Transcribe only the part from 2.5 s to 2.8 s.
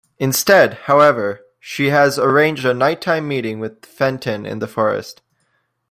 a